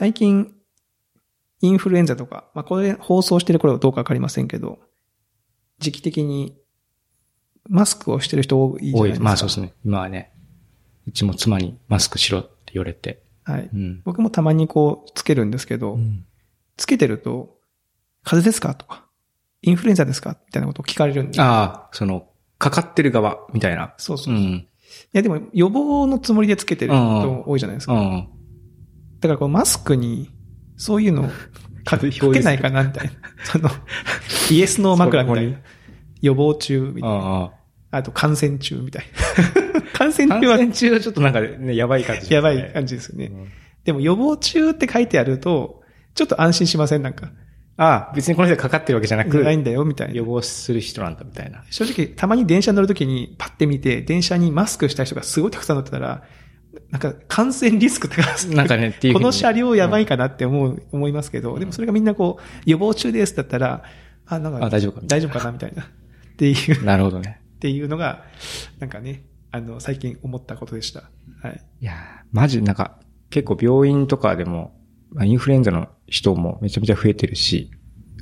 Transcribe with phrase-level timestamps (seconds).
[0.00, 0.50] 最近、
[1.60, 4.78] インフルエンザとか、まあ、これ放送してる頃はどうかわかりませんけど、
[5.78, 6.56] 時期的に、
[7.68, 9.24] マスクをしてる人多いじゃないですか。
[9.24, 9.74] まあそうですね。
[9.84, 10.32] 今はね、
[11.06, 13.22] うちも妻にマスクしろって言われて。
[13.44, 13.68] はい。
[13.70, 14.00] うん。
[14.06, 15.98] 僕もたまにこう、つけるんですけど、
[16.78, 17.58] つけてると、
[18.24, 19.04] 風邪ですかとか、
[19.60, 21.38] インフルエンザですかみたいなことを聞かれるんで。
[21.42, 22.26] ああ、その、
[22.56, 23.92] かかってる側みたいな。
[23.98, 24.38] そうそうう。
[24.38, 24.66] いん。
[25.12, 27.92] やでも予防のつもりでつけてる人多いじゃないですか。
[27.92, 28.39] うん。
[29.20, 30.30] だからこうマスクに、
[30.76, 31.28] そういうのを
[31.84, 33.12] かかけないかなみたいな。
[33.44, 33.70] その、
[34.50, 35.58] イエスの枕みたいな。
[36.20, 37.50] 予防中みたいな。
[37.92, 39.04] あと感染中みたい
[39.74, 39.80] な。
[39.92, 43.26] 感染感中は染中はちょっとなんかね、やばい感じ、やばい感じですよね。
[43.26, 43.48] うん
[43.84, 45.82] でも予防中って書いてあると、
[46.14, 47.02] ちょっと安心しません？
[47.02, 47.30] なんか。
[47.76, 50.14] ああ、別にこの人がかかってるわけじゃなく、ないんだよみたいな。
[50.14, 51.64] 予防する人なんだみたいな。
[51.70, 56.22] 正直、たまに電車乗るときにパッて見て、電車にマスクした人がすごいたくさん乗ってたら、
[56.90, 58.96] なんか感染リスク高すなんかね。
[59.12, 63.82] この車両やばいかなって思う、思いますけど、でもそれがみんなこう、予防中ですだったら、
[64.26, 65.82] あ、なんか、あ大丈夫か大丈夫かなみたいな。
[65.82, 65.86] っ
[66.36, 67.40] ていう、なるほどね。
[67.56, 68.24] っていうのが、
[68.78, 71.10] なんかね、あの、最近思ったことでした。
[71.42, 71.60] はい。
[71.80, 71.96] いやー、
[72.32, 72.98] マジなんか、
[73.30, 74.76] 結構病院とかでも、
[75.10, 77.70] まあインフルエンザの人もめちゃめちゃ増えてるし、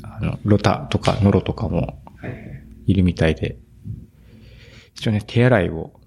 [0.03, 2.59] あの、ロタとかノロとかもはい。
[2.87, 3.59] いるみたいで、
[4.95, 5.98] 一応ね、手洗いを、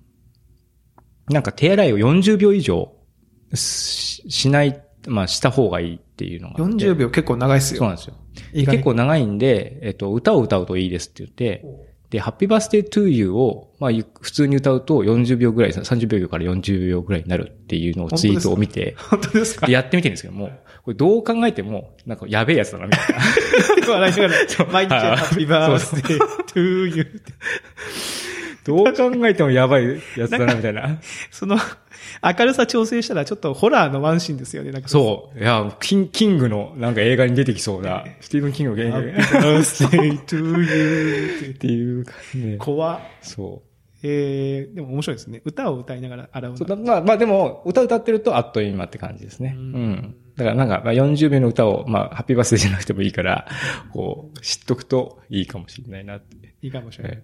[1.30, 2.92] なんか手洗いを40秒以上
[3.54, 6.76] ししない、まあした方がいいっていうのがあって。
[6.86, 7.80] 40秒結構長いっすよ。
[7.80, 8.16] そうなんですよ。
[8.54, 11.66] 結構長いんで、えっと、歌を歌うといいですって言って、
[12.10, 19.66] で、ハッピーバースデートゥーユーを、まあ、ゆ普通に歌うと40秒ぐらい、30秒から40秒ぐらいになるっていうのをツイートを見て、本当ですか？
[19.68, 20.52] でやってみてるんですけども、
[20.84, 23.16] これどう考えても、なんかやべえやつだな、みたい
[23.88, 23.94] な。
[23.94, 27.34] 笑いながら、 毎日はいハッピーバースデートゥーユーって。
[28.64, 31.00] どう考えてもやばいやつだな、みたいな。
[31.32, 31.58] その、
[32.24, 34.72] 明るさ調整したらちょっとホラーのワンシーンですよね。
[34.72, 35.40] なんかそう。
[35.40, 41.50] いや、キンキングのなんか映画に出てきそうな、スティーブン・キングの映画 birthday to you っ。
[41.52, 42.58] ってていう感じで。
[42.58, 43.72] 怖っそう。
[44.04, 45.42] えー、でも面白いですね。
[45.46, 49.56] 歌を歌いながら洗うのそうだまあ、まあでも、歌歌ってるとあっという間って感じですね。
[49.56, 50.16] ううんん。
[50.36, 53.48] だからなんか、まあ40秒の歌を、まあ、ハッピーバースデーじゃなくてもいいから、
[53.94, 56.56] こう、知っとくといいかもしれないなって。
[56.64, 57.24] いいかもしれない。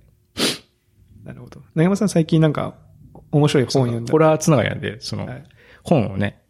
[1.28, 1.62] えなるほど。
[1.76, 2.76] 長山さん最近なんか、
[3.32, 4.12] 面白い本読んだ？
[4.12, 5.44] ホラーつながりなんで、その、はい
[5.84, 6.42] 本をね、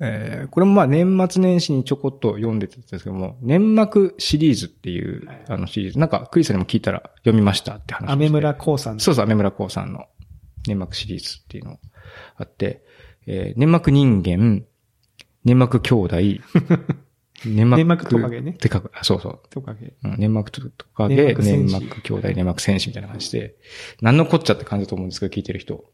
[0.00, 8.10] えーこれもまあ年末年始にちょこっと読んでたんですけども、粘膜シリーズっていう、はいあのシリーズ、なんかクリスさんにも聞いたら読みましたって話。
[8.10, 9.00] アメ村光さん。
[9.00, 10.06] そうそう、アメ村光さんの
[10.66, 11.78] 粘膜シリーズっていうの
[12.36, 12.84] あって、
[13.26, 14.64] えー粘膜人間、
[15.44, 16.16] 粘膜兄弟、
[17.44, 19.40] 粘膜、粘膜トカゲねてかく、あそうそう。
[19.50, 19.92] とかげ。
[20.04, 23.56] うん粘膜とか粘で、膜戦士粘膜兄弟、粘膜戦士みたいな感じで、
[24.00, 25.84] 何のこっちゃって感じだと思うんですけど、聞いてる人。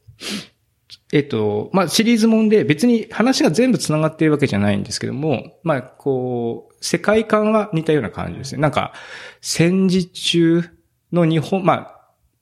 [1.13, 8.61] えっと、まあ、シリーズもんで別に話が全部繋がっているわけじゃないんですけども、まあ、こう、世界観は似たような感じですね。
[8.61, 8.93] なんか、
[9.41, 10.65] 戦時中
[11.13, 11.95] の日本、まあ、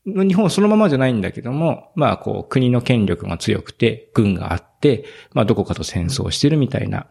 [0.07, 7.07] の日本そのままじゃないんだけども、まあ、こう、国の権力が強くて、軍があって、まあ、どこかと戦争してるみたいな、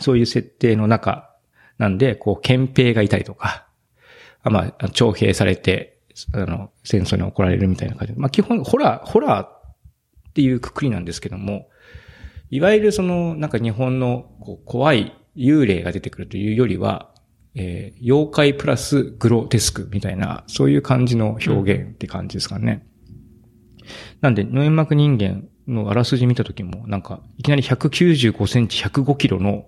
[0.00, 1.30] そういう設定の中
[1.78, 3.66] なんで、こう、憲兵がいたりとか、
[4.42, 5.98] あまあ、徴兵されて、
[6.32, 8.20] あの、戦争に怒られるみたいな感じで。
[8.20, 11.68] まあ、基本、ホラー、ホラーっていうくくりなんですけども、
[12.50, 17.10] いわゆるその、なんか日本のこう怖い幽霊が出てくるというよりは、
[17.54, 22.86] えー妖怪プラスグロテスクみたいな、そういう感じの表現って感じですかね。
[24.20, 29.66] なんで、ノエ膜人間のあらすじ見た時も、なんか、いきなり195センチ105キロの、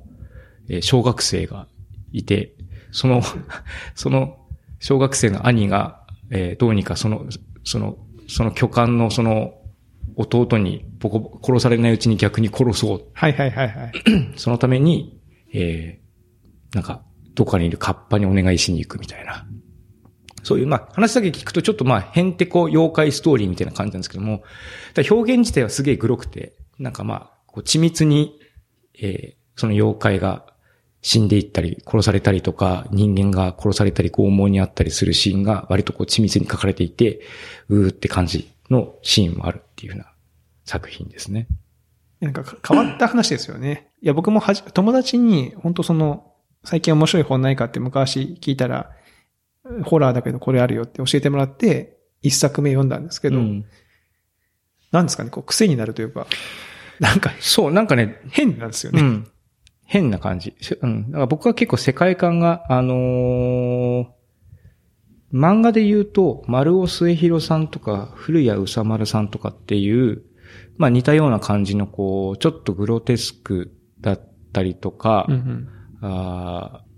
[0.70, 1.66] えー小学生が
[2.12, 2.54] いて、
[2.92, 3.22] その、
[3.94, 4.38] その
[4.78, 7.26] 小学生の兄が、えーどうにかその、
[7.64, 7.98] その、
[8.28, 9.54] その巨漢のその
[10.16, 13.04] 弟にボコボコ殺されないうちに逆に殺そう。
[13.12, 13.92] はいはいはいはい。
[14.36, 15.18] そのために、
[15.52, 17.02] えー、なんか、
[17.34, 19.46] どこかにいるカッパにお願いしに行くみたいな。
[20.42, 24.42] そういう、まあ、話だけ聞くとちょっとまあ、へんてこ妖怪ストーリーみたいな感じなんですけども、
[24.96, 28.38] 表現自体はすげえグロくて、なんかまあ、こう緻密に、
[29.00, 30.46] えー、その妖怪が
[31.02, 37.20] 死んでいったり、殺されたりとか、人間が殺されたり、拷問にあったりするシーンが割とこう緻密に書かれていて、
[37.68, 40.12] うーって感じのシーンもあるっていうふうな
[40.64, 41.46] 作品ですね。
[42.20, 43.90] なんか変わった話ですよね。
[44.02, 48.90] いや、僕もはじ、友達に、本当その、最近面白い本ないかって昔聞いたら、
[49.84, 53.64] ホラーだけどこれあるよって教えてもらって、一作目読んだんですけど、うん
[54.92, 56.26] なんですかね、こう癖になるというか、
[56.98, 59.00] なんかそう、なんかね、変なんですよね。
[59.00, 59.30] うん。
[59.90, 60.54] 変な感じ。
[60.60, 61.06] しうん。
[61.10, 64.06] だから僕は結構世界観が、あのー
[65.32, 70.24] 漫画で言うと、丸尾末広さんとか、古谷宇佐丸さんとかっていう、
[70.76, 75.68] まあ似たような感じの、こう、ちょっとグロテスクだっったりとか、うんうん。
[76.02, 76.90] あー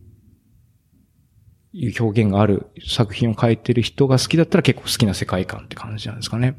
[1.75, 6.59] いう表現がある作品を書いてる人が好きだったら結構好きな世界観って感じなんですかね。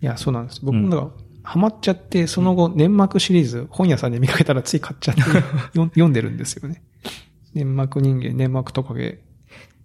[0.00, 0.64] いや、そうなんです。
[0.64, 1.10] 僕うんもだから、
[1.42, 5.22] ハマっちゃって、その後、粘膜シリーズ、本屋さんで見かけたらつい買っちゃって、
[5.74, 6.82] 読んでるんですよね。
[7.54, 9.20] 粘膜人間、粘膜トカゲ。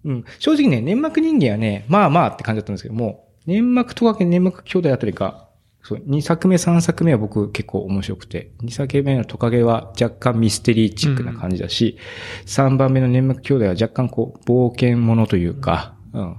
[0.04, 0.24] うん。
[0.38, 5.48] 正直ね、粘膜人間はね、まあまあって感じだったんですけども、粘膜とかけ粘膜兄弟あたりが、
[5.82, 11.98] そう、2作目、3作目は僕結構面白くて、2作目のトカゲは若干ミステリーチックな感じだし、
[12.46, 16.36] 3番目の粘膜兄弟は若干こう、冒険者というか、うん。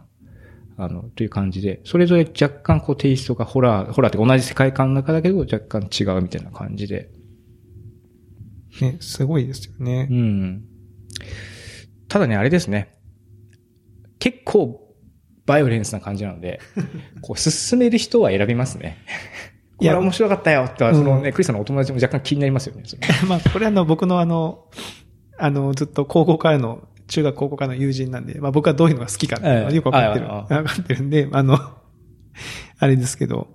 [0.80, 7.10] あの、という感じで、それぞれ若干こうテイストがホラー、ホラーって同じ世界観の中だけど若干違うみたいな感じで、
[8.82, 10.14] ね、すごいですよねう。
[10.14, 10.64] ん。
[12.08, 12.98] ただね、あれですね。
[14.20, 14.86] 結構、
[15.46, 16.60] バイオレンスな感じなので、
[17.22, 18.98] こう、進める人は選びますね。
[19.78, 22.84] こいやれ面白かったよって、うんそのね、クリスさんのお友達も若干気になりますよね。
[23.28, 24.66] まあ、これあの、僕のあの、
[25.38, 30.32] あの、ずっと高校からの、中学高校からの友人なんで、まあ僕はどういうのが好きかええよくわかってる。
[30.32, 31.58] あわかってるんで、あの、
[32.80, 33.54] あれですけど、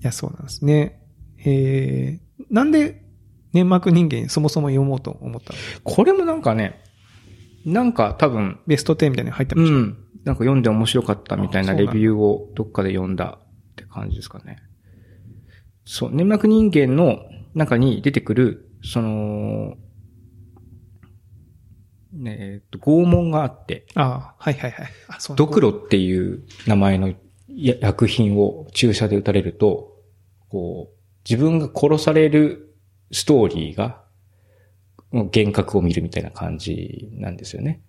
[0.00, 1.00] いや、そうなんですね。
[1.44, 3.02] えー、なんで、
[3.52, 5.58] 粘膜人間そもそも読もうと思ったの？
[5.84, 6.82] これもなんかね、
[7.64, 9.78] なんか多分、ベスト10みたいに入ってうました。
[9.78, 9.96] ん。
[10.24, 13.38] なんか読んで面白かったみたいなレビューをどっかで読んだ
[13.72, 14.58] って感じですかね。
[15.84, 17.18] そう、粘膜人間の
[17.54, 19.83] 中に出てくる、その、ね
[22.26, 24.88] えっと、拷問があって、ああ、はいはいはい。
[25.08, 27.12] あ、そうドクロっていう名前の
[27.48, 29.98] や薬品を注射で打たれると、
[30.48, 30.96] こう、
[31.28, 32.74] 自分が殺される
[33.10, 34.02] ストーリーが、
[35.12, 37.82] 幻覚を見るみたいな感じなんですよね。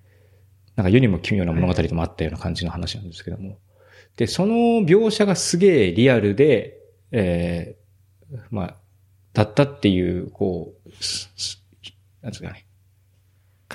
[0.75, 3.57] なんか世にも奇妙な物語でもあったような感じの話なんですけども。
[4.18, 4.56] で、その
[4.86, 6.77] 描写がすげえリアルで、
[7.12, 8.77] えー、まあ、
[9.33, 10.89] だったっていう、こう、
[12.22, 12.66] なんですかね、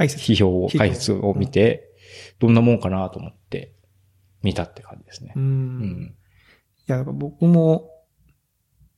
[0.01, 0.33] 解説。
[0.33, 1.91] 批評を、解説を見て、
[2.39, 3.75] どんなもんかなと思って、
[4.43, 5.39] 見たって感じですねう。。
[5.39, 6.15] うんん。
[6.89, 7.91] いや、僕も、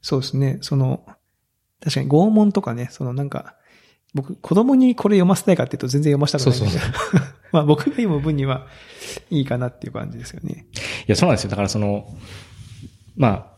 [0.01, 1.05] そうですね、その、
[1.81, 3.57] 確かに拷問とかね、そのなんか、
[4.15, 6.81] 僕、子供にこれ読ませたいかっていうと全然読ませたくないんですよ。
[6.81, 7.21] そう
[7.51, 8.69] まあ僕が読む分には
[9.31, 10.67] いいかなっていう感じですよね。
[10.73, 10.79] い
[11.09, 11.51] や、そうなんですよ。
[11.51, 12.17] だからその、
[13.17, 13.52] まあ、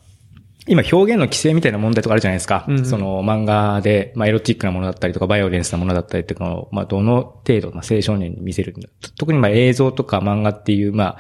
[0.67, 2.65] 今表現の規制みたいな問題とかあるじゃないですか。
[2.69, 8.75] うんうんその漫画で、まあエロティックなものだったりとか、バイオレンスなものだったりとかを、まあどの程度、まあ青少年に見せる。
[9.19, 11.19] 特にまあ映像とか漫画っていう、まあ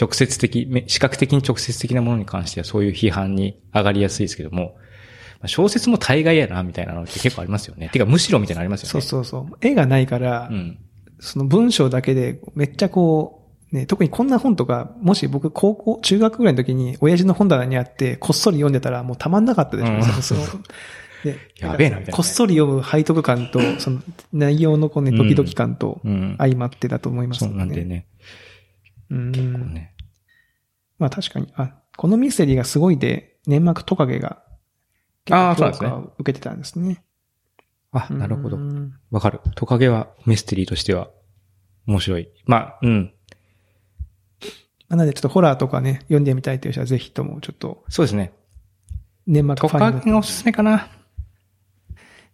[0.00, 4.76] 直接的、め視覚的に直接的なものに関してはそういう批判に上がりやすいですけども、
[5.40, 7.90] まあ小説も大概やな、みたいなのって結構ありますよね。
[7.92, 8.90] てかむしろみたいなのありますよね。
[8.92, 9.56] そうそうそう。
[9.60, 10.78] 絵がないから、うん。
[11.18, 19.94] その文章だけでめっちゃこう、ね、特にこんな本とか、もし僕高校、中学ぐらいの時に親父の本棚にあってこっそり読んでたらもうたまんなかったでしょ。
[19.94, 20.40] うんその
[21.24, 24.00] でやべえなみたいなねこっそり読む背徳感と、その
[24.32, 26.36] 内容のこうね、ドキドキ感とうん。
[26.38, 28.06] 相まってだと思いますそうよなんでね。
[29.10, 29.32] うん
[29.74, 29.94] ね。
[30.98, 34.42] まあ確かに、あ、このミステリーがすごいで、粘膜トカゲが、
[35.30, 37.02] あーそうですね受けてたんですね。
[37.92, 38.60] あ、なるほどう。
[38.60, 39.40] んわかる。
[39.56, 41.10] トカゲはミステリーとしては
[41.86, 42.28] 面白い。
[42.46, 43.12] まあ、うん。
[44.88, 48.32] なのでちょっとホラーとかね、読んでみたいという人はぜひともちょっとそうですね。
[49.26, 50.88] 粘膜トファンになってカゲがおすすめかな？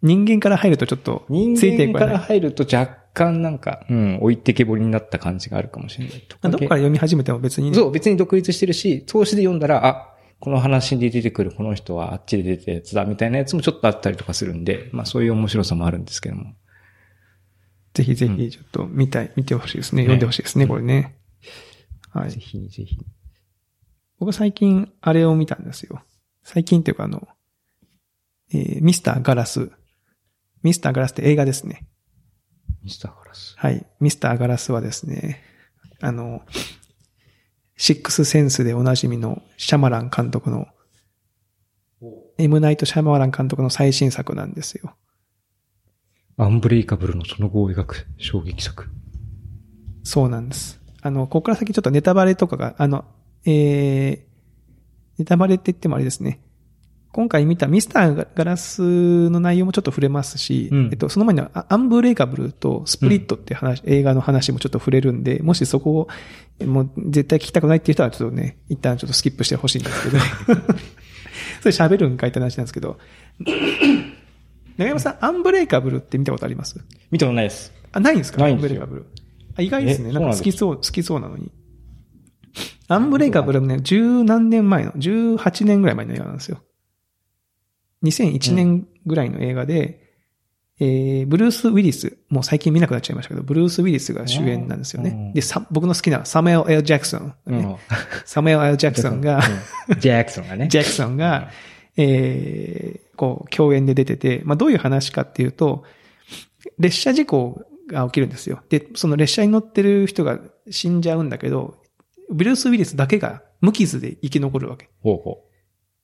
[0.03, 6.27] 人間から入るとちょっと人ついていくわね間から入ると若干なんか、うん、置いてけぼりになった感じがあるかもしれない。
[6.29, 16.55] どっから読み始めても別にね、そう、別に独立してるし、投資で読んだら、あ、この話に出てくるこの人はあっちで出てたやつだみたいなやつもちょっとあったりとかするんで、まあそういう面白さもあるんですけども。
[17.95, 20.03] ぜひぜひちょっと見たい、見てほしいですね。
[20.03, 21.15] 読んでほしいですね、これね。
[22.12, 22.31] はい。
[22.31, 22.99] ぜひぜひ。
[24.19, 26.02] 僕最近あれを見たんですよ。
[26.42, 27.26] 最近っていうかあの、
[28.52, 29.71] えーミスターガラス。
[30.62, 31.87] ミスターガラスって映画ですね。
[32.83, 33.54] ミスターガラス。
[33.57, 33.87] はい。
[34.00, 35.42] ミスターガラスはですね、
[36.00, 36.42] あの、
[37.76, 40.66] シックスセンスでおなじみのシャマラン監督の、
[42.38, 44.95] エムナイト・シャマラン監督の最新作なんですよ。
[46.37, 48.88] アンブレイカブルのその後を描く衝撃作。
[50.02, 50.82] そうなんです。
[51.03, 53.05] あの、ここから先ちょっとネタバレとかが、あの、
[53.45, 56.41] えー、ネタバレって言ってもあれですね。
[57.13, 60.89] 今回見たミスターガラスの内容もちょっと触れますし、うん。
[60.93, 66.09] えっと、その前にはあアンブレイカブルとスプリットって話、映画の話もちょっと触れるんで、もしそこ
[66.61, 70.23] を、もう絶対聞きたくないっていう人はちょっとね、一旦ちょっとスキップしてほしいんですけど、
[71.61, 72.99] それ喋るんかいって話なんですけど、
[74.79, 76.81] 長山さん、アンブレイカブルって見たことあります？
[77.11, 77.75] 見たことないです。
[77.93, 78.41] あ、ないんですか？
[78.41, 78.83] ないんですよ。
[78.85, 79.22] アンブレイカブル。
[79.57, 80.11] あ、意外ですね。
[80.11, 81.51] えなんか好きそそう、好きそうなのに。
[82.89, 86.63] アンブレイカブルもね、十何年前の、18年ぐらい前の映画なんですよ。
[88.05, 90.03] 2001年ぐらいの映画で、
[90.81, 95.33] えー、ブルース・ウィリス、もう最近見なくなっちゃいましたけど、ブルース・ウィリスが主演なんですようんね。
[95.35, 97.77] で、さ僕の好きなサムエル・エル・ジャクソン、ねうん
[98.25, 99.41] サムエル・エル・ジャクソンが、
[99.89, 100.69] うんジャクソンがね。
[100.69, 101.51] ジャクソンが、
[101.97, 105.85] えー、こう、共演で出てて、まあ、どういう話かっていうと、
[106.79, 108.63] 列車事故が起きるんですよ。
[108.69, 111.77] で、その列車に乗ってる人が死んじゃうんだけど、
[112.31, 114.89] ブルース・ウィリスだけが無傷で生き残るわけ。
[115.03, 115.45] ほうほ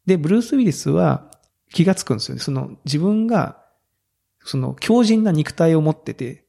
[0.06, 1.30] で、ブルース・ウィリスは
[1.72, 2.40] 気がつくんですよね。
[2.40, 3.64] その自分が、
[4.44, 6.44] その強靭な肉体を持ってて、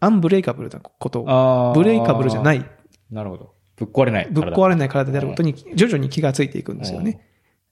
[0.00, 1.24] アンブレイカブルなことう。
[1.28, 2.68] を、ブレイカブルじゃない、
[3.10, 3.54] なるほど。
[3.76, 4.28] ぶっ壊れない。
[4.30, 7.28] ぶっ壊れない体であることに徐々に気がついていくんですよね。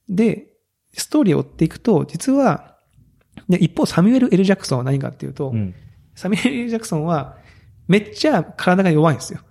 [0.07, 0.47] で、
[0.93, 2.77] ストーリーを追っていくと、実は、
[3.49, 5.73] で、一方サミュエル・エル・ジャクソンは何かっていうと、うん。
[6.15, 7.37] サミュエル・ジャクソンは、
[7.87, 9.41] めっちゃ体が弱いんですよ。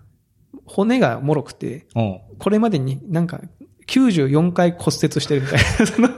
[0.65, 2.21] 骨が脆くて、うん。
[2.39, 3.41] これまでになんか
[3.87, 6.09] 94回骨折してるみたいな、その、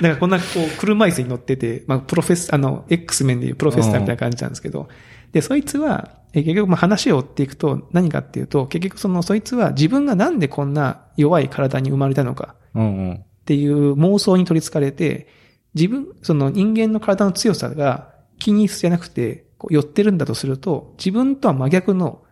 [0.00, 4.88] なんかこんなこう車椅子に乗ってて、まあプロフェス、あの、X 面でいうプロフェッサーみたいな感じなんですけど、
[5.32, 12.54] で、そいつは、え結局まあ話を追っていくと何かっていうと、結局そのそいつは自分がなんでこんな弱い体に生まれたのか。
[12.74, 15.28] っていう妄想に取り憑かれて、
[15.74, 18.11] 自分、その人間の体の強さが
[18.42, 22.22] 均一じゃなくて、こう寄ってるんだとすると、自分とは真逆の、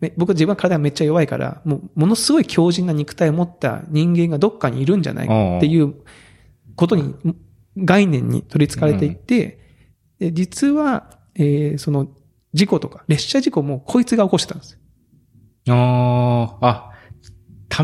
[0.00, 5.94] め僕は自分は体がめっちゃ弱いから、もうものすごい強靭な肉体を持った人間がどっかにいるんじゃないかっていう
[6.76, 7.14] ことに、
[7.76, 9.58] 概念に取り憑かれていって、
[10.18, 12.08] で実は、えーその
[12.52, 14.78] 事故とか、列車事故もこいつが起こしてたんです。
[15.68, 16.89] ああ、あ、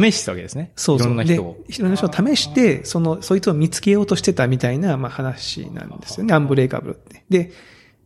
[0.00, 0.73] 試したわけですね。
[0.76, 1.07] そうそう。
[1.07, 1.65] いろんな人を。
[1.69, 6.35] で、いろんな人を試して、その、そいつを見つけようとしてたみたいな、まあ話なんですよね。
[6.35, 7.25] アンブレイカブルって。
[7.29, 7.53] で、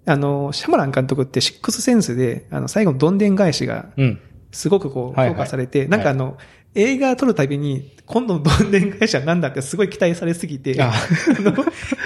[0.07, 4.21] あの、シャマラン監督ってシックスセンスで、あの、最後のどんでん返しが、うん。
[4.53, 6.37] すごくこう、評価されて、なんかあの、
[6.75, 10.93] 映画撮るたびに、今度のどんでん返しは何だってすごい期待されすぎて、あ
[11.39, 11.53] あの、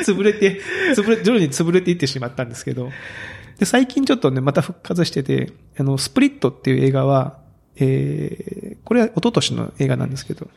[0.05, 0.61] 潰れて、
[0.95, 2.91] 潰れ、徐々に潰れていってしまったんですけど、
[3.59, 7.39] で、最近ちょっとね、また復活してて、あの、スプリットっていう映画は、
[7.77, 10.49] えー、これは一昨年の映画なんですけど、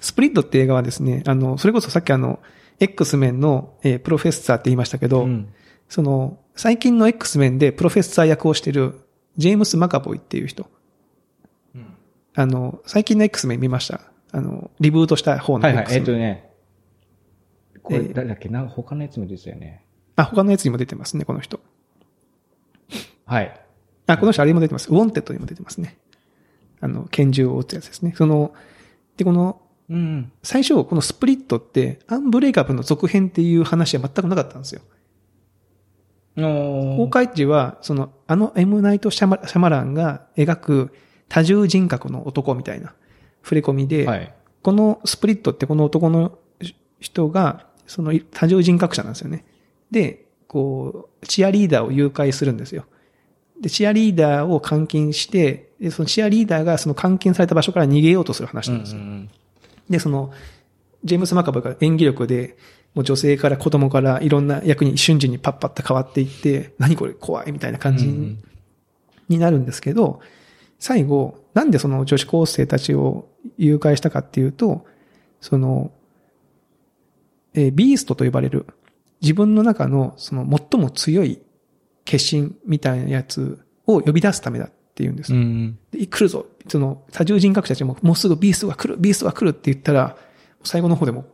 [0.00, 2.40] スプリットって映画はですね、あの、それこそさっきあの、
[2.80, 5.48] X メンの、えープロフェッサーって言いましたけど、うん。
[5.88, 9.00] その、最近の X メンでプロフェッサー役をしてる、
[9.36, 10.66] ジェームス・マカボイっていう人。
[12.34, 14.02] あの、最近の X メン見ました。
[14.30, 15.98] あの、リブートした方のはい X はい。
[15.98, 16.20] えっとメン。
[16.20, 16.50] ね。
[17.82, 18.60] これえー誰だっけな？
[18.62, 19.84] んか他のやつも出てたよね。
[20.16, 21.58] あ、他のやつにも出てますね、この人。
[23.26, 23.60] はい。
[24.08, 24.88] あ、この人あれにも出てます。
[24.88, 25.98] ウォンテッドにも出てますね。
[26.80, 28.14] あの、拳銃を撃つやつですね。
[28.16, 28.54] その、
[29.16, 29.60] で、この、
[29.90, 30.32] うん。
[30.42, 34.80] 最初、このスプリットって、アンブレイカブルの続編っていう話は全くなかったんですよ。
[36.36, 40.94] お公開時は、その、あの M ナイト・シャマシャマランが描く
[41.28, 42.94] 多重人格の男みたいな
[43.42, 44.34] 触れ込みで、はい。
[44.62, 46.38] このスプリットってこの男の
[47.00, 49.44] 人が、その多重人格者なんですよね。
[49.90, 52.84] で、こう、チアリーダーを誘拐するんですよ。
[53.60, 59.00] で、チアリーダーを監禁して、で、そのチアリーダーがその監禁された場所から逃げようとする話なんですよ。
[59.00, 59.30] うん
[59.88, 60.32] で、その、
[61.04, 62.56] ジェームス・マカブが演技力で、
[62.94, 68.42] もう女性から子供からいろんな役に瞬時にパッパッと変わっていって、何これ怖いみたいな感じうん
[69.28, 70.20] になるんですけど、
[70.78, 74.86] 最後、なんでその女子高生たちを誘拐したかっていうと、
[75.40, 75.90] その、
[77.54, 78.66] えービーストと呼ばれる
[79.20, 81.40] 自分の中のその最も強い
[82.08, 85.34] 決心みたいなやつを呼び出すためだっていうんです。
[85.34, 85.78] うん。
[85.90, 86.46] で、来るぞ。
[86.66, 90.16] その、多重人格者たちも、もうすぐビーストが来る、ビーストが来るって言ったら、
[90.64, 91.26] 最後の方でも、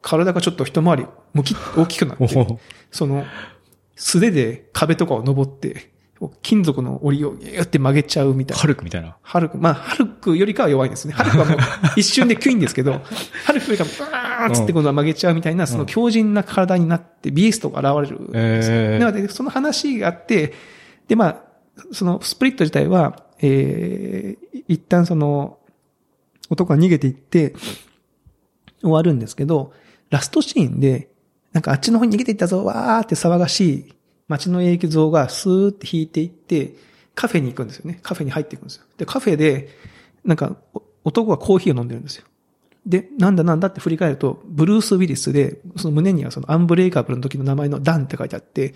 [0.00, 2.58] 体がちょっと一回り、むき、 大きくなって。
[2.90, 3.24] その、
[3.96, 5.92] 素手で壁とかを登って、
[6.40, 8.60] 金属の檻をギューって曲げちゃうみたいな。
[8.62, 9.18] ハルクみたいな。
[9.20, 11.12] ハルク、まあ、ハルクよりかは弱いですね。
[11.14, 11.56] ハルクはもう
[11.96, 13.02] 一瞬でキュインですけど、
[13.44, 18.76] ハルクよりかはバーンつって今度は曲げちゃうみたいな、その強靭な体になってビーストが現れるんですよ。
[18.76, 20.54] ええなので、その話があって、
[21.08, 21.44] で、まあ、
[21.92, 25.58] そのスプリット自体は、えー、一旦その、
[26.50, 27.54] 男が逃げていって、
[28.80, 29.72] 終わるんですけど、
[30.10, 31.08] ラストシーンで、
[31.52, 33.94] なんかあっちの方に逃げていったぞ、わーって騒がしい
[34.28, 36.74] 街の映像がスーって引いていって、
[37.14, 38.00] カフェに行くんですよね。
[38.02, 38.84] カフェに入っていくんですよ。
[38.98, 39.68] で、カフェで、
[40.24, 42.24] なんか、お男がコーヒーを飲んでるんですよ。
[42.86, 48.74] で、なんだなんだって振り返ると、ブルース・ウィリスで、その胸にはそのアンブレイカブルの時の名前のダンって書いてあって、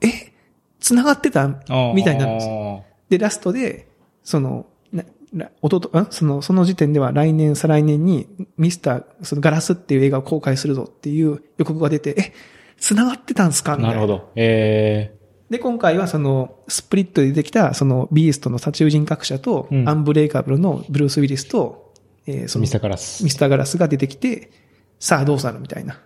[0.00, 0.32] え？
[0.78, 1.48] 繋がってた？
[1.94, 2.54] みたいになるんですよ。
[2.54, 2.84] よ。
[3.08, 3.88] で、ラストで、
[4.22, 8.28] その、な、な、おとと、んその、その時点では来年、再来年に、
[8.58, 12.32] ミスター、そのガラスっていう映画を公開するぞっていう予告が出て、え、
[12.78, 13.76] 繋がってたんすか？
[13.76, 14.00] みたいな。
[14.00, 14.32] なるほど。
[14.36, 15.15] え
[15.50, 21.92] で、今回はその、スプリットで出てきた、その、ビーストの多重人格者と、うんアンブレイカブルのブルース・ウィリスと、
[22.26, 23.22] えそのミスターガラス。
[23.22, 24.50] ミスターガラスが出てきて、
[24.98, 26.00] さあどうするみたいな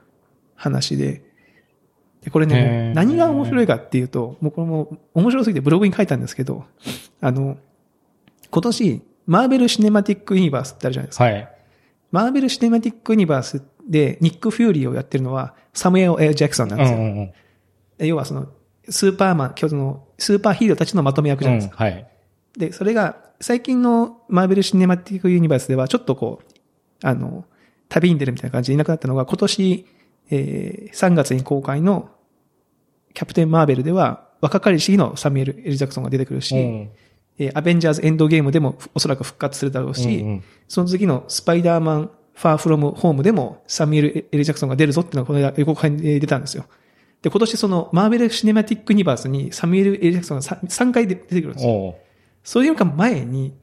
[0.55, 1.23] 話で、
[2.23, 6.65] で、これへねー、何が面白いかっていうと、もうこれも面白すぎてブログに書いたんですけど、
[7.21, 7.57] あの、
[8.51, 11.25] 今年、マーベル・シネマティック・ユニバースってあるじゃないですか。
[11.25, 11.49] はい。
[12.11, 16.99] マーベル・シネマティック・ユニバースで、ニック・フューリーをやってるのは、サムエル・エル・ジャクソンなんですよ。
[16.99, 17.33] うんうんうん
[18.01, 18.49] で要はその、
[18.89, 21.85] スーパーマン、今日その、スーパーヒーローたちのまとめ役じゃないですか。
[21.85, 22.07] うんはい。
[22.57, 26.47] で、それが、最近のマーベル・シネマティック・ユニバースでは、ちょっとこう、
[27.03, 27.45] あの、
[27.89, 29.87] 旅に出るみたいな感じでいなくなったのが、今年、
[30.31, 32.11] えー、3月に公開の、
[33.15, 36.91] キャプテン・マーベルでは、若かりし日のサミュエル・エル・ジャクソンが出てくるし、うん
[37.39, 46.67] えーアベンジャーズ・エンドゲームでもおそらく復活するだろうし、うんうんその次のスパイダーマン・ファー・フロム・ホームでもサミュエル・エル・ジャクソンが出るぞっていうのがこの間予告編で出たんですよ。
[47.23, 51.97] で、今年そのマーベル・シネマティック・ユニバースにサミュエル・エル・ジャクソンが 3, 回出てくるんですよ。
[52.43, 53.55] それよりか前に、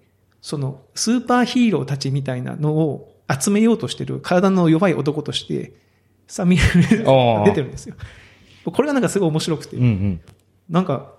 [0.42, 5.74] そのスーパーヒーローたちみたいなのを集めようとしてる体の弱い男として、
[6.28, 7.96] サミュエル・エル・ジャクソンが出てるんですよ。
[8.66, 10.22] これがなんかすごい面白くて、うん
[10.70, 11.14] なんか、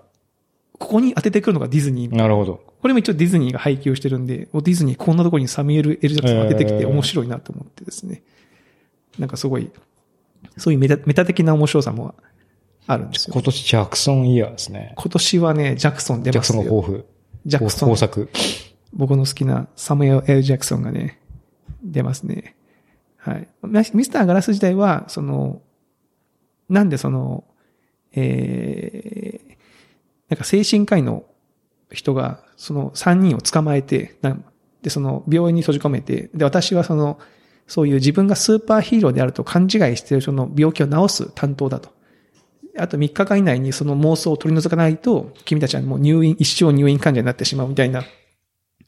[0.77, 2.17] ここに当ててくるのがディズニーうん。
[2.17, 2.61] なるほど。
[2.81, 8.21] これも一応ディズニーが配給してるんで、おディズニーこんなところにサミュエル・エル・ジャクソンが出てきてえー面白いなと思ってですね。
[9.17, 9.69] なんかすごい、
[10.57, 12.15] そういうメタメタ的な面白さも
[12.89, 13.33] あるんですよ。
[13.33, 14.93] 今年ジャクソンイヤーですね。
[14.97, 16.63] 今年はね、ジャクソン出ジャクますよ。
[16.63, 17.05] ソンが豊富。
[17.45, 18.29] ジャクソン豊作。
[18.93, 21.19] 僕の好きなサムエル・エル・ジャクソンがね、
[21.83, 22.55] 出ますね。
[23.17, 23.47] はい。
[23.61, 25.61] ミミスター・ガラス時代は、その、
[26.67, 27.43] なんでその、
[28.13, 29.55] えー、
[30.29, 31.25] なんか精神科医の
[31.91, 34.43] 人が、その3人を捕まえて、なん
[34.81, 37.19] で、その病院に閉じ込めて、で、私はその、
[37.67, 41.98] そういう自分がスーパーヒーローであると勘違いしているその病気を治す担当だと。
[42.77, 48.03] あと3日間以内にその妄想を取り除かないと、君たちはもう入院、一生入院患者になってしまうみたいな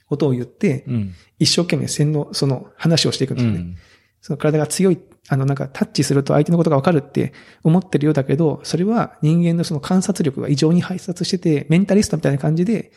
[0.08, 1.14] ことを言って、うん。
[1.40, 3.60] 一生懸命洗脳、その話をしていくんですよね。
[3.60, 3.78] うん。
[4.22, 7.34] その体が強い、あのなんかタッチすると相手のことがわかるって
[7.64, 12.92] 思ってるようだけど、それは人間のその観察力が異常に発達してて、メンタリストみたいな感じで、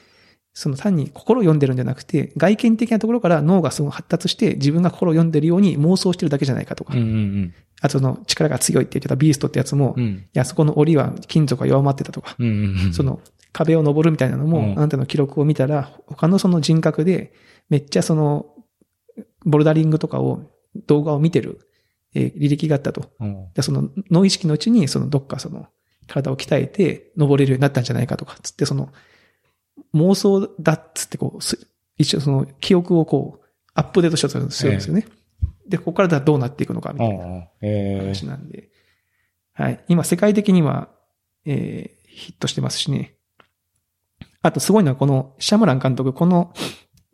[0.55, 10.05] その単に心を読んでるんじゃなくて、外見的なところから脳がすごい発達して自分が心を読んでるように妄想してるだけじゃないかとか、うんうんあとその力が強いって言ってたビーストってやつも、うん。
[10.05, 10.29] ういん。
[10.33, 12.95] や、そこの檻は金属が弱まってたとか、うんうんうん。
[12.95, 13.21] その
[13.53, 17.35] 壁を登るみたいなのも、うんあなたの記録を見たら、他のその人格で、
[17.69, 18.47] めっちゃその、
[19.45, 20.51] ボルダリングとかを、
[20.87, 21.61] 動画を見てる、
[22.15, 23.11] えー履歴があったと。
[23.21, 25.67] うんでその、脳意識のうちに、その、どっかその、
[26.07, 28.91] 体を鍛えて、登れるようになったんじゃないかとか、つって、その、
[29.95, 35.07] 妄想だっつって、こう、す一応その、記憶をこう、アップデートしようとするんですよね。
[35.69, 37.49] で、ここからどうなっていくのか、みたいな。
[37.99, 38.71] 話なんで。
[39.53, 39.85] はい。
[39.89, 40.89] 今、世界的には、
[41.45, 43.17] えー、ヒットしてますしね。
[44.43, 46.53] あと、すごいのは、この、シャムラン監督、この、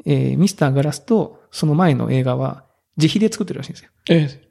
[0.04, 2.64] えー、ミスターガラスと、その前の映画は、
[2.96, 3.90] 自費で作ってるらしいんですよ。
[4.08, 4.50] ー、え、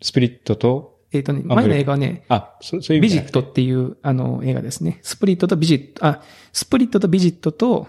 [0.00, 4.98] スプリットと、えっ、とね、あ前の映画はね、あ、そそういうビジットっていう、あの、映画ですね。
[5.02, 6.22] スプリットとビジット、あ、
[6.52, 7.86] スプリットとビジットと、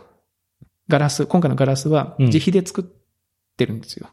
[0.89, 2.86] ガラス、今回のガラスは、うん自費で作っ
[3.55, 4.07] てるんですよ。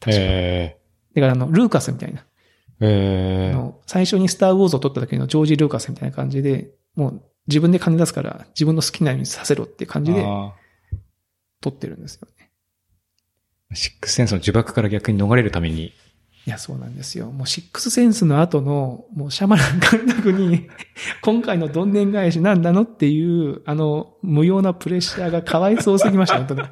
[0.00, 0.22] 確か。
[0.22, 0.78] え
[1.14, 2.20] だから、あの、ルーカスみたいな。
[2.20, 2.24] ー、
[2.80, 10.52] えー、あの、最初にスターウォーズを撮った時のジョージ・ルーカスみたいな感じで、もう自分で金出すから自分の好きなようにさせろって感じであ
[11.60, 12.50] 撮ってるんですよね。
[13.72, 15.92] ーシックスセンスの呪縛から逆に逃れるために、
[16.48, 17.26] いや、そうなんですよ。
[17.26, 20.66] もうシックスセンスの後の、もうシャマラン監督に、
[21.20, 26.62] 今回のどんでん返しなんなのっていう、あの、無用なプレッシャーがかわいそうすぎました、本当に。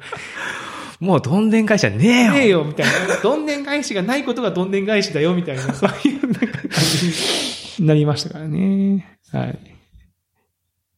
[0.99, 3.21] もうどんでん会社ねえよねえよ、みたいな。
[3.21, 9.19] どんでん返しがないことがどんでん返しだよ、みたいな、そういうなんか感じになりましたからね。
[9.31, 9.76] はい。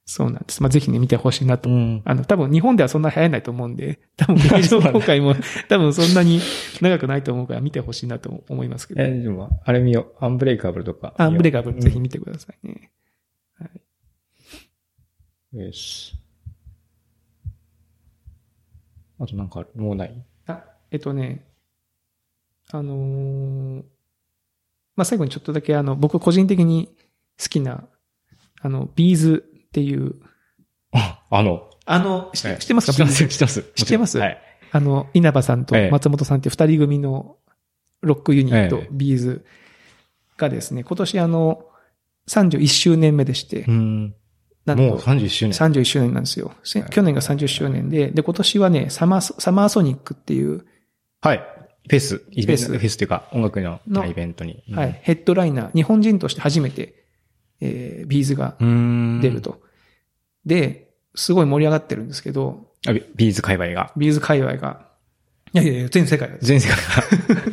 [0.09, 0.63] そうなんです。
[0.63, 2.01] まあ、ぜひね、見てほしいなとうん。
[2.03, 5.35] あの、多分日本ではそんな流行らないと思うんで、 多分劇場公開も
[5.67, 6.39] 多分そんなに
[6.81, 9.03] 長くないと思うから見てほしいなと思いますけど。
[9.03, 10.25] え、でも、あれ見よう。
[10.25, 11.13] アンブレイカブルとか。
[11.19, 12.89] アンブレイカブルぜひ見見てくださいね。
[15.53, 15.65] よう。
[15.65, 16.15] よし。
[19.19, 20.25] あとなんかもうない？
[20.47, 21.45] あ、えっとね、
[22.71, 23.83] あのー
[24.95, 26.89] まあ、最後にちょっとだけあの、僕個人的に
[27.39, 27.87] 好きな、
[28.59, 30.15] あの、 B'zっていう、
[30.91, 32.93] あ、あの、あの、知ってますか？
[32.93, 33.61] 知ってます、知ってます。
[33.75, 34.17] 知ってます？
[34.17, 34.41] はい。
[34.71, 35.91] あの、稲葉さんとええ。
[35.91, 37.37] 松本さんって二人組の
[38.01, 39.45] ロックユニットええ、 B'z
[40.37, 41.65] がですね、今年あの、
[42.27, 43.61] 31周年目でして。
[43.67, 44.15] う、ん。
[44.65, 45.53] なんもうと31周年。
[45.53, 46.53] 31周年なんですよ。
[46.91, 50.65] 去年が30周年で、で、今年はね、サマーソ、サマーソニックっていう、
[51.21, 51.43] はい。
[51.89, 52.77] フェス、イベント、フェス。
[52.77, 54.63] フェスっていうか、音楽ののイベントに。
[54.71, 56.98] はい、ヘッドライナー、日本人として初めて、
[57.61, 58.55] えー、 B'zが。
[58.59, 59.41] 出る。
[59.41, 59.61] と。
[60.45, 63.91] で、すごい盛り上がってるんですけど、あビ B'z界隈が。
[63.97, 64.87] B'z界隈が、
[65.53, 66.37] いやいやいや、全世界。
[66.41, 67.43] 全世界が。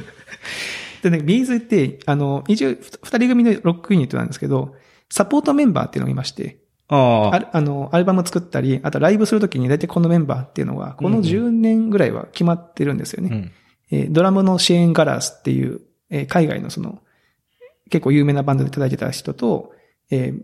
[1.02, 4.74] でね、ビーズって、あの、一応、ふ二人組のロックユニットなんですけど、
[5.10, 7.56] サポートメンバーっていうのがいまして、ああ。
[7.56, 13.30] あの、アルバム作ったり、あとライブするときに大体このメンバーっていうのは、このうんうん10年ぐらいは決まってるんですよね。
[13.32, 13.52] うん。
[13.90, 17.00] えードラムのシェーン・ガラースっていう、えー海外のその、
[17.90, 19.72] 結構有名なバンドで叩いてた人と、
[20.10, 20.42] えー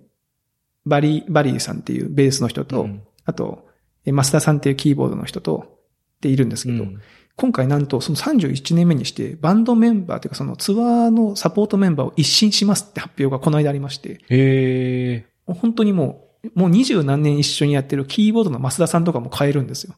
[0.85, 3.03] バリー、バリーさんっていうベースの人と、うん。
[3.25, 3.69] あと、
[4.05, 5.79] えーマスダさんっていうキーボードの人と、
[6.21, 7.01] でいるんですけど、うん。
[7.37, 15.27] 今回なんとその31年目にして、バンドメンバーというかそのツアーのサポートメンバーを一新しますって発表がこの間ありまして、へえ。
[15.47, 19.95] 本当にもう、もう二十何年一緒にやってるキーボードの増田さんとかも変えるんですよ。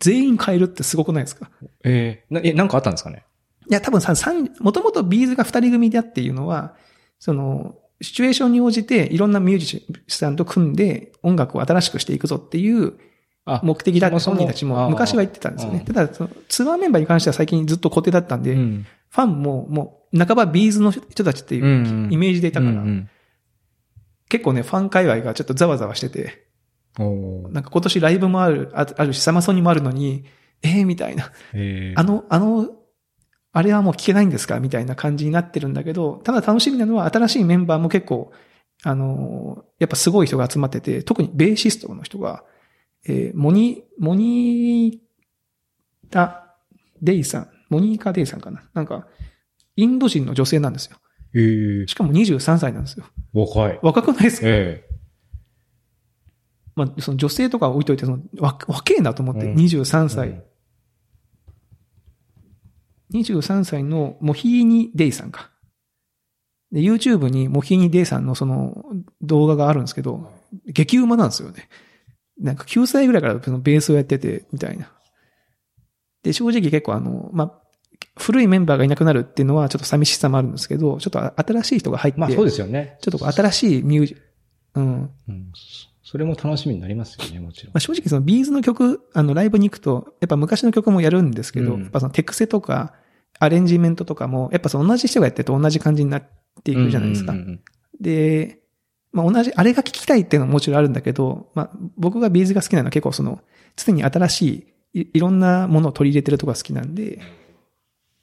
[0.00, 1.50] 全員変えるってすごくないですか？
[1.84, 3.24] ええな、え、なんかあったんですかね？
[3.70, 6.74] いや、多分さ、三もともとビーズが二人組であっていうのは、
[7.20, 12.94] その、シチュエーションに応じていろんなミュージシャンと組んで音楽を新しくしていくぞっていう
[13.44, 15.82] あ目的だって本人たちも昔は言ってたんですよね。
[15.82, 18.86] あただ、そのツアーメンバーに関しては最近ずっと固定だったんで、うん。
[19.08, 23.10] ファンももう半ばビーズの人たちっていううんイメージでいたから、うんうん
[24.30, 26.46] 結構ね、ファン界隈がちょっとざわざわしてて、
[26.98, 30.26] なんか今年ライブもある、ああるし、サマソニもあるのに、
[30.62, 31.32] えー、みたいな。
[31.96, 32.68] あの、あの、
[33.58, 34.60] あれはもう聞けないんですか？
[34.60, 38.30] みたいな感じになってるんだけど、ただ楽しみなのは新しいメンバーも結構、
[38.84, 42.44] あの、やっぱすごい人が集まってて、特にベーシストの人が、
[43.06, 46.54] えーモニ、モニータ・
[47.02, 48.62] デイさん、モニーカ・デイさんかな？
[48.74, 49.08] なんか、
[49.76, 50.96] インド人の女性なんですよ。
[51.34, 53.06] へえしかも23歳なんですよ。
[53.32, 53.78] 若い。
[53.82, 54.46] 若くないですか？
[54.48, 54.84] え
[56.76, 60.42] まあ、その女性とか置いといて、その、わ、若えなと思って、うん23え歳。
[63.14, 65.50] 23歳のモヒーニ・デイさんか。
[66.72, 68.84] で、YouTube にモヒーニ・デイさんのその
[69.22, 70.30] 動画があるんですけど、
[70.66, 71.68] 激うまなんですよね。
[72.38, 74.90] なんか9歳ぐらいからそのベースをやってて、みたいな。
[76.22, 77.52] で、正直結構あの、まあ、
[78.18, 82.98] 古いメンバーがいなくなるっていうのはちょっと寂しさもあるんですけど、ちょっと新しい人が入って、まあそうですよね。
[83.00, 84.16] ちょっと新しいミュージ、
[84.74, 85.10] うん。
[85.28, 85.52] うん。
[86.10, 87.80] それも楽しみになりますよね、もちろんまあ、。
[87.80, 92.94] 正直そのビーズの曲、あのライブに行くと、やっぱ昔の曲もやるんですけど、うんやっぱそのテクセとか、
[93.38, 96.28] アレンジメントとかも、やっぱその同じ人がやってると同じ感じになっ
[96.64, 97.32] ていくじゃないですか。
[97.32, 97.60] うんうんうん
[98.00, 98.60] で、
[99.12, 103.40] まあ同じ、あれが聞きたいっていうのももちろんあるんだけど、まあ僕がビーズが好きなのは結構その、
[103.76, 107.18] 常に新しい、いいろんなものを取り入れてるとこが好きなんで、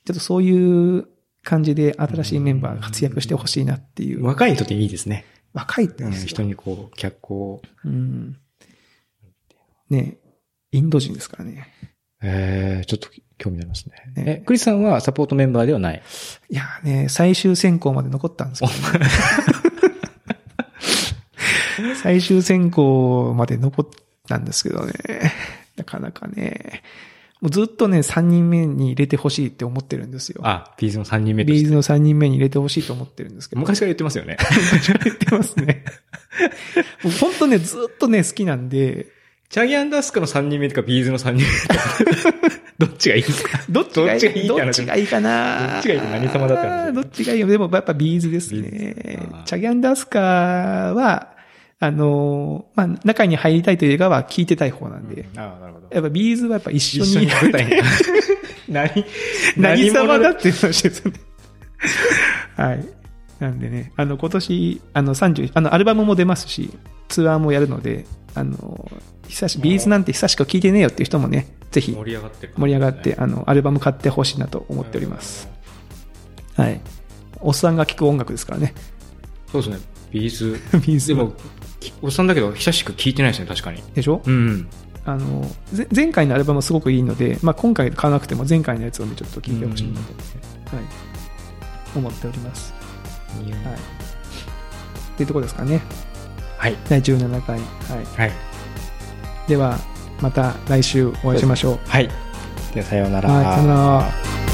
[0.05, 1.07] ちょっとそういう
[1.43, 4.23] 感じで新しいメンバーが活躍してほしいなっていう。
[4.23, 5.25] 若い人っていいですね。
[5.55, 7.61] 若いってうん人にこう、脚光を。
[7.85, 8.37] うん。
[9.89, 10.17] ね
[10.71, 11.67] インド人ですからね。
[12.21, 14.23] ええちょっと興味ありますね。
[14.23, 16.01] ねえ、クリスさんはサポートメンバーではない？
[16.49, 19.09] いやーね、最終選考まで残ったんですけど、ね、
[22.01, 23.87] 最終選考まで残っ
[24.27, 24.93] たんですけどね、
[25.75, 26.81] なかなかね、
[27.41, 30.41] もうずっとね、3人目に入れてほしいって思ってるんですよ。
[30.43, 33.59] あ、 B'zの3人目 B'zの3人目に入れてほしいと思ってるんですけど。
[33.61, 34.37] 昔から言ってますよね。
[35.03, 35.83] 言ってますね。
[37.03, 39.07] もう本当ね、ずっとね、好きなんで、
[39.49, 42.45] CHAGE and ASKAの3人目とか B'zの3人目と か。
[42.77, 47.01] どっちがいいですかどっちがいいどっちがいいってどっ話ちがいいかなどっちがいい何様だったんですか？
[47.01, 47.47] どっちがいいよ。
[47.47, 49.19] でもやっぱ B'zですね。
[49.45, 51.34] CHAGE and ASKAは、
[51.79, 55.27] あのー、まあ、中に入りたいというよりは聞いてたい方なんで。
[55.35, 55.87] ああ、なるほど。
[55.91, 57.71] やっぱ B'zはやっぱ一緒一緒にに舞台に。
[58.69, 59.05] 何？
[59.57, 61.19] 何様だ者っていう話ですよね。
[62.55, 62.85] はい。
[63.39, 66.71] なんでね、あの、今年、あの、30、あの、アルバムも出ますし、
[67.09, 68.89] ツアーもやるので、あの、
[69.27, 72.53] 久し、 B'zなんて久しく聞いてねえよっていう人もね、ぜひ盛り上がってる。
[72.55, 75.49] 盛り上がって、あの、アルバム買ってほしいなと思っております。。
[76.55, 76.79] はい。
[77.41, 78.73] おっさんが聴く音楽ですからね。
[79.51, 79.79] そうですね。
[80.11, 81.33] B'z。B'z でも、き
[82.01, 83.81] おっさんだけど、久しく聞いてないですね、確かに。
[83.93, 84.21] でしょ？
[84.25, 84.67] うん。
[85.05, 90.85] あの、ぜ前回のアルバムすごくいいので、まあ、今回買わなくても前回のやつをね、ちょっと聴いてほしいなと、はい、
[91.95, 92.73] 思っております。
[93.35, 93.51] はい。
[93.51, 95.81] っていうところですかね。
[96.57, 96.75] はい。
[96.89, 97.59] 第17回。
[97.59, 97.65] は
[98.01, 98.05] い。
[98.17, 98.31] はい。
[99.47, 99.77] では、
[100.21, 101.79] また来週お会いしましょう。
[101.87, 102.09] はい。
[102.73, 103.29] では、さようなら。
[103.29, 104.44] はい、さよなら。